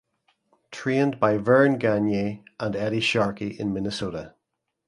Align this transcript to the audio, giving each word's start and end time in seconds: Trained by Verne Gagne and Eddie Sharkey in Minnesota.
Trained 0.71 1.19
by 1.19 1.37
Verne 1.37 1.77
Gagne 1.77 2.43
and 2.59 2.75
Eddie 2.75 3.01
Sharkey 3.01 3.49
in 3.49 3.71
Minnesota. 3.71 4.33